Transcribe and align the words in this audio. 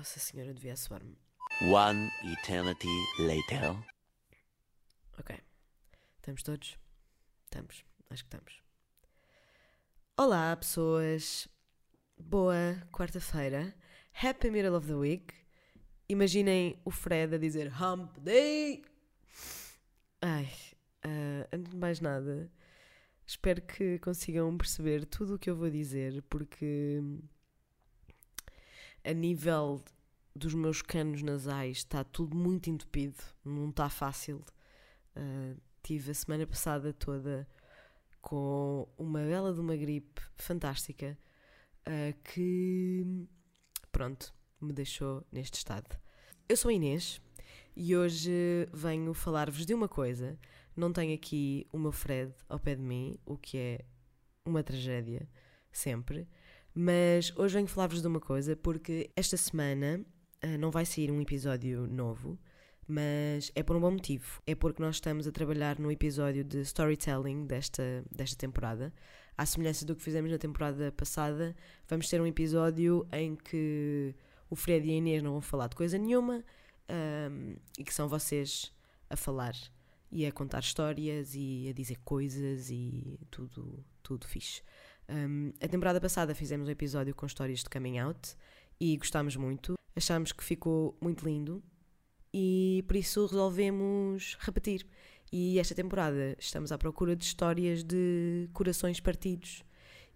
Nossa 0.00 0.18
Senhora 0.18 0.54
devia 0.54 0.74
soar-me. 0.76 1.18
One 1.60 2.10
eternity 2.32 2.88
later. 3.18 3.76
Ok. 5.18 5.38
Estamos 6.16 6.42
todos? 6.42 6.78
Estamos. 7.44 7.84
Acho 8.08 8.24
que 8.24 8.34
estamos. 8.34 8.62
Olá, 10.16 10.56
pessoas. 10.56 11.46
Boa 12.18 12.82
quarta-feira. 12.90 13.74
Happy 14.14 14.50
middle 14.50 14.74
of 14.74 14.86
the 14.86 14.94
week. 14.94 15.34
Imaginem 16.08 16.80
o 16.82 16.90
Fred 16.90 17.34
a 17.34 17.38
dizer 17.38 17.70
Hump 17.70 18.16
Day. 18.20 18.82
Ai, 20.22 20.50
ah, 21.02 21.46
antes 21.52 21.72
de 21.72 21.76
mais 21.76 22.00
nada, 22.00 22.50
espero 23.26 23.60
que 23.60 23.98
consigam 23.98 24.56
perceber 24.56 25.04
tudo 25.04 25.34
o 25.34 25.38
que 25.38 25.50
eu 25.50 25.56
vou 25.56 25.68
dizer, 25.68 26.22
porque 26.22 27.02
a 29.04 29.12
nível 29.12 29.82
dos 30.34 30.54
meus 30.54 30.82
canos 30.82 31.22
nasais 31.22 31.78
está 31.78 32.04
tudo 32.04 32.36
muito 32.36 32.70
entupido, 32.70 33.18
não 33.44 33.70
está 33.70 33.88
fácil. 33.88 34.44
Uh, 35.16 35.60
tive 35.82 36.10
a 36.10 36.14
semana 36.14 36.46
passada 36.46 36.92
toda 36.92 37.48
com 38.20 38.88
uma 38.96 39.20
bela 39.20 39.52
de 39.52 39.60
uma 39.60 39.76
gripe 39.76 40.20
fantástica 40.36 41.18
uh, 41.86 42.22
que, 42.22 43.26
pronto, 43.90 44.32
me 44.60 44.72
deixou 44.72 45.26
neste 45.32 45.58
estado. 45.58 45.98
Eu 46.48 46.56
sou 46.56 46.68
a 46.68 46.74
Inês 46.74 47.20
e 47.76 47.96
hoje 47.96 48.68
venho 48.72 49.12
falar-vos 49.14 49.64
de 49.64 49.74
uma 49.74 49.88
coisa. 49.88 50.38
Não 50.76 50.92
tenho 50.92 51.14
aqui 51.14 51.66
o 51.72 51.78
meu 51.78 51.92
Fred 51.92 52.32
ao 52.48 52.58
pé 52.58 52.74
de 52.74 52.82
mim, 52.82 53.18
o 53.24 53.36
que 53.36 53.58
é 53.58 53.84
uma 54.44 54.62
tragédia, 54.62 55.28
sempre. 55.72 56.28
Mas 56.74 57.32
hoje 57.36 57.54
venho 57.54 57.66
falar-vos 57.66 58.00
de 58.00 58.06
uma 58.06 58.20
coisa, 58.20 58.54
porque 58.54 59.10
esta 59.16 59.36
semana 59.36 60.04
uh, 60.44 60.58
não 60.58 60.70
vai 60.70 60.84
sair 60.84 61.10
um 61.10 61.20
episódio 61.20 61.86
novo, 61.86 62.38
mas 62.86 63.52
é 63.54 63.62
por 63.62 63.76
um 63.76 63.80
bom 63.80 63.92
motivo. 63.92 64.42
É 64.46 64.54
porque 64.54 64.82
nós 64.82 64.96
estamos 64.96 65.26
a 65.26 65.32
trabalhar 65.32 65.78
no 65.78 65.90
episódio 65.90 66.42
de 66.42 66.60
storytelling 66.62 67.46
desta, 67.46 68.04
desta 68.10 68.36
temporada. 68.36 68.92
À 69.36 69.46
semelhança 69.46 69.86
do 69.86 69.94
que 69.94 70.02
fizemos 70.02 70.30
na 70.30 70.38
temporada 70.38 70.92
passada, 70.92 71.54
vamos 71.88 72.08
ter 72.08 72.20
um 72.20 72.26
episódio 72.26 73.06
em 73.12 73.36
que 73.36 74.14
o 74.50 74.56
Fred 74.56 74.86
e 74.86 74.90
a 74.90 74.94
Inês 74.96 75.22
não 75.22 75.32
vão 75.32 75.40
falar 75.40 75.68
de 75.68 75.76
coisa 75.76 75.96
nenhuma 75.96 76.44
um, 76.90 77.56
e 77.78 77.84
que 77.84 77.94
são 77.94 78.08
vocês 78.08 78.72
a 79.08 79.16
falar 79.16 79.54
e 80.10 80.26
a 80.26 80.32
contar 80.32 80.60
histórias 80.60 81.34
e 81.34 81.68
a 81.70 81.72
dizer 81.72 81.98
coisas 82.04 82.68
e 82.70 83.18
tudo, 83.30 83.84
tudo 84.02 84.26
fixe. 84.26 84.62
Um, 85.08 85.52
a 85.60 85.68
temporada 85.68 86.00
passada 86.00 86.34
fizemos 86.34 86.68
um 86.68 86.70
episódio 86.70 87.14
com 87.14 87.26
histórias 87.26 87.60
de 87.60 87.70
coming 87.70 87.98
out 87.98 88.36
e 88.80 88.96
gostámos 88.96 89.36
muito. 89.36 89.79
Achámos 89.94 90.32
que 90.32 90.44
ficou 90.44 90.96
muito 91.00 91.24
lindo 91.24 91.62
e 92.32 92.84
por 92.86 92.96
isso 92.96 93.26
resolvemos 93.26 94.36
repetir. 94.40 94.86
E 95.32 95.58
esta 95.58 95.74
temporada 95.74 96.36
estamos 96.38 96.72
à 96.72 96.78
procura 96.78 97.14
de 97.14 97.24
histórias 97.24 97.84
de 97.84 98.48
corações 98.52 99.00
partidos. 99.00 99.62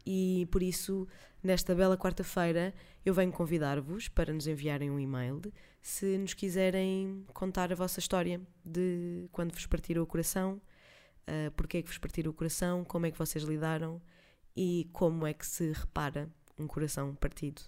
E 0.07 0.47
por 0.51 0.63
isso, 0.63 1.07
nesta 1.43 1.75
bela 1.75 1.97
quarta-feira, 1.97 2.75
eu 3.05 3.15
venho 3.15 3.33
convidar-vos 3.33 4.09
para 4.09 4.33
nos 4.33 4.47
enviarem 4.47 4.91
um 4.91 5.01
e-mail 5.01 5.41
se 5.81 6.19
nos 6.19 6.35
quiserem 6.35 7.25
contar 7.33 7.71
a 7.73 7.77
vossa 7.77 8.01
história 8.01 8.41
de 8.65 9.29
quando 9.31 9.53
vos 9.53 9.67
partiram 9.67 10.03
o 10.03 10.07
coração, 10.07 10.61
uh, 11.29 11.51
porque 11.57 11.79
é 11.79 11.83
que 11.83 11.89
vos 11.89 11.99
partiram 11.99 12.31
o 12.31 12.35
coração, 12.35 12.85
como 12.85 13.07
é 13.07 13.11
que 13.11 13.19
vocês 13.19 13.45
lidaram 13.45 14.01
e 14.57 14.89
como 14.93 15.27
é 15.27 15.35
que 15.35 15.47
se 15.47 15.73
repara 15.73 16.29
um 16.59 16.67
coração 16.67 17.15
partido. 17.15 17.63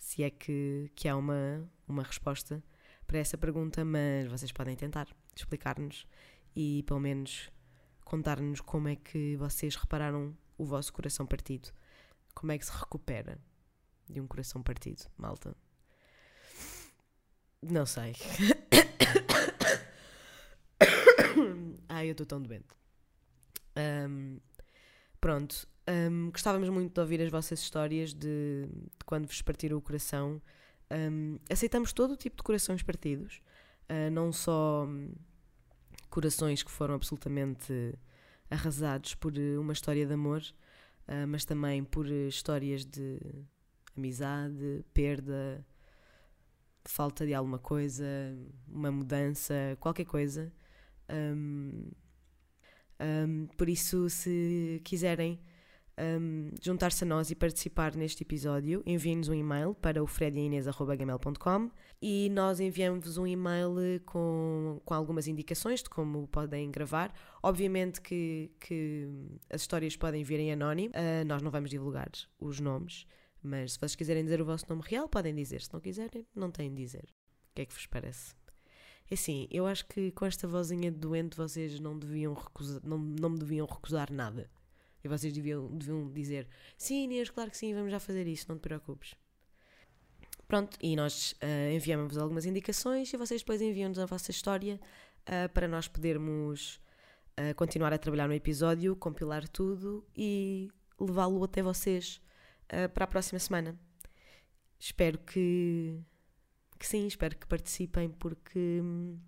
Se 0.00 0.24
é 0.24 0.30
que, 0.30 0.90
que 0.96 1.08
há 1.08 1.16
uma, 1.16 1.70
uma 1.86 2.02
resposta 2.02 2.60
para 3.06 3.18
essa 3.18 3.38
pergunta, 3.38 3.84
mas 3.84 4.26
vocês 4.28 4.50
podem 4.50 4.74
tentar 4.74 5.06
explicar-nos 5.36 6.06
e 6.56 6.82
pelo 6.84 6.98
menos 6.98 7.50
contar-nos 8.04 8.60
como 8.60 8.88
é 8.88 8.96
que 8.96 9.36
vocês 9.36 9.76
repararam 9.76 10.36
o 10.58 10.64
vosso 10.64 10.92
coração 10.92 11.26
partido. 11.26 11.70
Como 12.34 12.50
é 12.50 12.58
que 12.58 12.64
se 12.64 12.72
recupera 12.72 13.38
de 14.08 14.20
um 14.20 14.26
coração 14.26 14.62
partido, 14.62 15.04
malta? 15.16 15.54
Não 17.62 17.84
sei. 17.84 18.14
Ai, 21.88 22.08
eu 22.08 22.12
estou 22.12 22.26
tão 22.26 22.42
doente. 22.42 22.68
Um, 23.76 24.40
pronto. 25.20 25.68
Um, 25.88 26.30
gostávamos 26.30 26.68
muito 26.68 26.94
de 26.94 27.00
ouvir 27.00 27.20
as 27.20 27.30
vossas 27.30 27.60
histórias 27.60 28.14
de, 28.14 28.66
de 28.66 29.04
quando 29.04 29.26
vos 29.26 29.42
partiram 29.42 29.76
o 29.76 29.80
coração 29.82 30.40
um, 30.90 31.38
aceitamos 31.48 31.92
todo 31.92 32.12
o 32.12 32.16
tipo 32.16 32.36
de 32.36 32.42
corações 32.42 32.82
partidos, 32.82 33.40
uh, 33.88 34.10
não 34.10 34.32
só 34.32 34.84
um, 34.84 35.12
corações 36.08 36.62
que 36.64 36.70
foram 36.70 36.94
absolutamente 36.94 37.94
arrasados 38.50 39.14
por 39.14 39.32
uma 39.58 39.72
história 39.72 40.04
de 40.04 40.12
amor, 40.12 40.42
uh, 41.06 41.26
mas 41.28 41.44
também 41.44 41.84
por 41.84 42.06
histórias 42.08 42.84
de 42.84 43.20
amizade, 43.96 44.84
perda, 44.92 45.64
falta 46.84 47.24
de 47.24 47.34
alguma 47.34 47.58
coisa, 47.58 48.04
uma 48.66 48.90
mudança, 48.90 49.54
qualquer 49.78 50.06
coisa. 50.06 50.52
Um, 51.08 51.88
por 53.56 53.68
isso, 53.68 54.08
se 54.10 54.80
quiserem 54.84 55.40
um, 56.00 56.50
juntar-se 56.62 57.04
a 57.04 57.06
nós 57.06 57.30
e 57.30 57.34
participar 57.34 57.94
neste 57.94 58.22
episódio, 58.22 58.82
enviem-nos 58.86 59.28
um 59.28 59.34
e-mail 59.34 59.74
para 59.74 60.02
o 60.02 60.06
frediainês.gmail.com 60.06 61.70
e 62.00 62.30
nós 62.30 62.60
enviamos-vos 62.60 63.18
um 63.18 63.26
e-mail 63.26 63.74
com, 64.06 64.80
com 64.84 64.94
algumas 64.94 65.28
indicações 65.28 65.82
de 65.82 65.90
como 65.90 66.26
podem 66.28 66.70
gravar. 66.70 67.12
Obviamente 67.42 68.00
que, 68.00 68.50
que 68.58 69.08
as 69.50 69.60
histórias 69.60 69.96
podem 69.96 70.22
vir 70.24 70.40
em 70.40 70.52
anónimo, 70.52 70.94
uh, 70.94 71.24
nós 71.26 71.42
não 71.42 71.50
vamos 71.50 71.70
divulgar 71.70 72.10
os 72.38 72.60
nomes, 72.60 73.06
mas 73.42 73.72
se 73.72 73.78
vocês 73.78 73.96
quiserem 73.96 74.24
dizer 74.24 74.40
o 74.40 74.44
vosso 74.44 74.64
nome 74.68 74.82
real, 74.86 75.08
podem 75.08 75.34
dizer. 75.34 75.60
Se 75.60 75.72
não 75.72 75.80
quiserem, 75.80 76.26
não 76.34 76.50
têm 76.50 76.70
de 76.70 76.82
dizer. 76.82 77.04
O 77.50 77.54
que 77.54 77.62
é 77.62 77.66
que 77.66 77.74
vos 77.74 77.86
parece? 77.86 78.39
É 79.10 79.14
assim, 79.14 79.48
eu 79.50 79.66
acho 79.66 79.86
que 79.86 80.12
com 80.12 80.24
esta 80.24 80.46
vozinha 80.46 80.90
de 80.90 80.96
doente 80.96 81.36
vocês 81.36 81.80
não 81.80 81.98
deviam 81.98 82.32
recusar, 82.32 82.80
não, 82.84 82.96
não 82.96 83.30
me 83.30 83.38
deviam 83.38 83.66
recusar 83.66 84.12
nada. 84.12 84.48
E 85.02 85.08
vocês 85.08 85.32
deviam, 85.32 85.66
deviam 85.76 86.08
dizer: 86.12 86.46
Sim, 86.76 87.04
Inês, 87.04 87.28
claro 87.30 87.50
que 87.50 87.56
sim, 87.56 87.74
vamos 87.74 87.90
já 87.90 87.98
fazer 87.98 88.26
isso, 88.26 88.46
não 88.48 88.56
te 88.56 88.62
preocupes. 88.62 89.14
Pronto, 90.46 90.76
e 90.82 90.94
nós 90.96 91.32
uh, 91.42 91.74
enviamos-vos 91.74 92.18
algumas 92.18 92.44
indicações 92.44 93.12
e 93.12 93.16
vocês 93.16 93.40
depois 93.40 93.60
enviam-nos 93.60 93.98
a 93.98 94.06
vossa 94.06 94.30
história 94.30 94.80
uh, 95.22 95.48
para 95.52 95.68
nós 95.68 95.88
podermos 95.88 96.80
uh, 97.38 97.54
continuar 97.54 97.92
a 97.92 97.98
trabalhar 97.98 98.28
no 98.28 98.34
episódio, 98.34 98.96
compilar 98.96 99.48
tudo 99.48 100.04
e 100.16 100.68
levá-lo 100.98 101.42
até 101.44 101.62
vocês 101.62 102.20
para 102.94 103.04
a 103.04 103.06
próxima 103.06 103.38
semana. 103.40 103.76
Espero 104.78 105.18
que, 105.18 106.00
que 106.80 106.86
sim, 106.86 107.06
espero 107.06 107.36
que 107.36 107.46
participem, 107.46 108.08
porque 108.08 108.80
hum, 108.82 109.18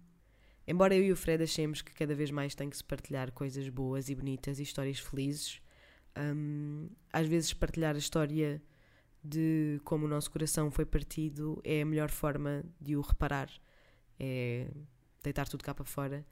embora 0.67 0.97
eu 0.97 1.05
e 1.05 1.13
o 1.13 1.17
Fred 1.17 1.45
achemos 1.45 1.83
que 1.83 1.93
cada 1.93 2.15
vez 2.15 2.31
mais 2.31 2.55
tem 2.55 2.71
que 2.71 2.77
se 2.77 2.83
partilhar 2.83 3.31
coisas 3.31 3.69
boas 3.69 4.09
e 4.09 4.15
bonitas 4.15 4.59
e 4.59 4.63
histórias 4.63 4.99
felizes, 4.99 5.61
um, 6.19 6.89
às 7.13 7.27
vezes 7.27 7.53
partilhar 7.53 7.95
a 7.95 7.99
história 7.99 8.61
de 9.23 9.79
como 9.85 10.07
o 10.07 10.09
nosso 10.09 10.31
coração 10.31 10.71
foi 10.71 10.87
partido 10.87 11.61
é 11.63 11.83
a 11.83 11.85
melhor 11.85 12.11
forma 12.11 12.65
de 12.81 12.97
o 12.97 13.03
reparar, 13.03 13.51
é 14.19 14.67
deitar 15.23 15.47
tudo 15.47 15.63
cá 15.63 15.75
para 15.75 15.85
fora. 15.85 16.27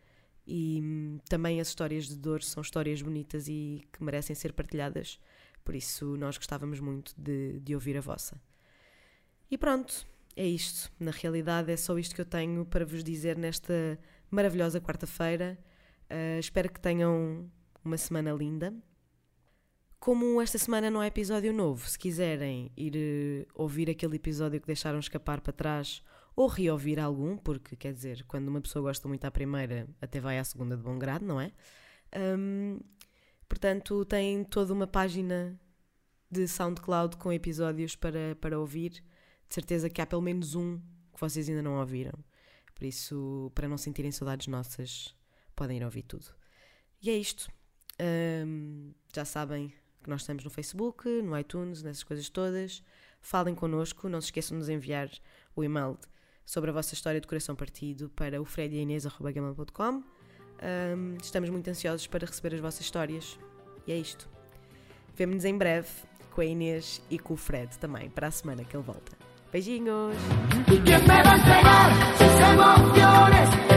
E 0.46 0.80
hum, 0.82 1.18
também 1.28 1.60
as 1.60 1.68
histórias 1.68 2.08
de 2.08 2.16
dor 2.16 2.42
são 2.42 2.62
histórias 2.62 3.02
bonitas 3.02 3.46
e 3.46 3.86
que 3.92 4.02
merecem 4.02 4.34
ser 4.34 4.54
partilhadas, 4.54 5.20
por 5.62 5.74
isso 5.74 6.16
nós 6.16 6.38
gostávamos 6.38 6.80
muito 6.80 7.14
de, 7.14 7.60
de 7.60 7.74
ouvir 7.74 7.98
a 7.98 8.00
vossa. 8.00 8.40
E 9.50 9.58
pronto, 9.58 10.06
é 10.40 10.46
isto. 10.46 10.90
Na 10.98 11.10
realidade, 11.10 11.70
é 11.70 11.76
só 11.76 11.98
isto 11.98 12.14
que 12.14 12.20
eu 12.22 12.24
tenho 12.24 12.64
para 12.64 12.86
vos 12.86 13.04
dizer 13.04 13.36
nesta 13.36 13.98
maravilhosa 14.30 14.80
quarta-feira. 14.80 15.58
Uh, 16.10 16.40
espero 16.40 16.72
que 16.72 16.80
tenham 16.80 17.50
uma 17.84 17.98
semana 17.98 18.32
linda. 18.32 18.74
Como 19.98 20.40
esta 20.40 20.56
semana 20.56 20.90
não 20.90 21.00
há 21.00 21.06
episódio 21.06 21.52
novo, 21.52 21.86
se 21.86 21.98
quiserem 21.98 22.72
ir 22.74 22.96
uh, 22.96 23.52
ouvir 23.54 23.90
aquele 23.90 24.16
episódio 24.16 24.58
que 24.58 24.66
deixaram 24.66 24.98
escapar 24.98 25.42
para 25.42 25.52
trás 25.52 26.02
ou 26.34 26.46
reouvir 26.46 26.98
algum, 26.98 27.36
porque 27.36 27.76
quer 27.76 27.92
dizer, 27.92 28.24
quando 28.26 28.48
uma 28.48 28.62
pessoa 28.62 28.84
gosta 28.84 29.06
muito 29.06 29.26
à 29.26 29.30
primeira, 29.30 29.86
até 30.00 30.20
vai 30.20 30.38
à 30.38 30.44
segunda 30.44 30.74
de 30.74 30.82
bom 30.82 30.98
grado, 30.98 31.22
não 31.22 31.38
é? 31.38 31.52
Um, 32.16 32.80
portanto, 33.46 34.06
tem 34.06 34.42
toda 34.44 34.72
uma 34.72 34.86
página 34.86 35.60
de 36.30 36.48
SoundCloud 36.48 37.18
com 37.18 37.30
episódios 37.30 37.94
para, 37.94 38.34
para 38.40 38.58
ouvir. 38.58 39.04
De 39.50 39.54
certeza 39.54 39.90
que 39.90 40.00
há 40.00 40.06
pelo 40.06 40.22
menos 40.22 40.54
um 40.54 40.78
que 41.12 41.20
vocês 41.20 41.48
ainda 41.48 41.60
não 41.60 41.78
ouviram. 41.78 42.14
Por 42.72 42.84
isso, 42.84 43.50
para 43.54 43.68
não 43.68 43.76
sentirem 43.76 44.12
saudades 44.12 44.46
nossas, 44.46 45.14
podem 45.54 45.76
ir 45.76 45.84
ouvir 45.84 46.04
tudo. 46.04 46.26
E 47.02 47.10
é 47.10 47.18
isto. 47.18 47.50
Um, 48.00 48.94
já 49.12 49.24
sabem, 49.24 49.74
que 50.02 50.08
nós 50.08 50.22
estamos 50.22 50.44
no 50.44 50.50
Facebook, 50.50 51.06
no 51.20 51.36
iTunes, 51.38 51.82
nessas 51.82 52.04
coisas 52.04 52.28
todas. 52.28 52.82
Falem 53.20 53.54
connosco, 53.54 54.08
não 54.08 54.20
se 54.20 54.28
esqueçam 54.28 54.56
de 54.56 54.60
nos 54.60 54.68
enviar 54.68 55.10
o 55.54 55.62
e-mail 55.64 55.98
sobre 56.46 56.70
a 56.70 56.72
vossa 56.72 56.94
história 56.94 57.20
de 57.20 57.26
coração 57.26 57.54
partido 57.54 58.08
para 58.10 58.40
o 58.40 58.44
frediainês.com. 58.44 60.04
Um, 60.62 61.16
estamos 61.20 61.50
muito 61.50 61.68
ansiosos 61.68 62.06
para 62.06 62.24
receber 62.24 62.54
as 62.54 62.60
vossas 62.60 62.82
histórias. 62.82 63.38
E 63.86 63.92
é 63.92 63.98
isto. 63.98 64.28
Vemo-nos 65.14 65.44
em 65.44 65.58
breve 65.58 65.88
com 66.30 66.40
a 66.40 66.44
Inês 66.44 67.02
e 67.10 67.18
com 67.18 67.34
o 67.34 67.36
Fred 67.36 67.76
também, 67.78 68.08
para 68.08 68.28
a 68.28 68.30
semana 68.30 68.64
que 68.64 68.76
ele 68.76 68.84
volta. 68.84 69.19
Pellinos. 69.50 70.14
¿Y 70.68 70.76
quién 70.78 71.00
me 71.08 71.22
va 71.22 71.32
a 71.32 71.36
entregar 71.36 71.90
sus 72.18 72.40
emociones? 72.40 73.69